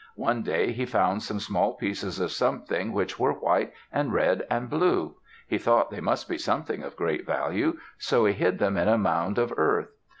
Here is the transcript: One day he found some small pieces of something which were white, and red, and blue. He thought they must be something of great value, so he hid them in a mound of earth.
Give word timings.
One 0.15 0.41
day 0.41 0.71
he 0.71 0.87
found 0.87 1.21
some 1.21 1.39
small 1.39 1.75
pieces 1.75 2.19
of 2.19 2.31
something 2.31 2.91
which 2.91 3.19
were 3.19 3.33
white, 3.33 3.71
and 3.93 4.11
red, 4.11 4.47
and 4.49 4.67
blue. 4.67 5.17
He 5.47 5.59
thought 5.59 5.91
they 5.91 6.01
must 6.01 6.27
be 6.27 6.39
something 6.39 6.81
of 6.81 6.95
great 6.95 7.23
value, 7.23 7.77
so 7.99 8.25
he 8.25 8.33
hid 8.33 8.57
them 8.57 8.77
in 8.77 8.87
a 8.87 8.97
mound 8.97 9.37
of 9.37 9.53
earth. 9.57 9.91